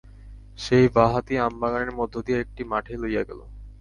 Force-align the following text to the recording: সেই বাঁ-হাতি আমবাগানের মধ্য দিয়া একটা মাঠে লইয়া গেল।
সেই 0.59 0.85
বাঁ-হাতি 0.95 1.33
আমবাগানের 1.39 1.91
মধ্য 1.91 2.13
দিয়া 2.25 2.39
একটা 2.39 2.63
মাঠে 2.65 2.93
লইয়া 3.01 3.23
গেল। 3.29 3.39